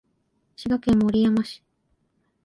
[0.57, 1.63] 滋賀県守山市